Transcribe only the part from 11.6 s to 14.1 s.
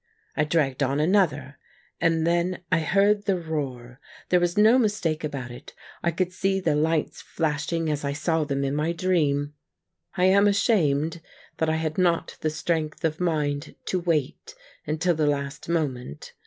I had not the strength of mind to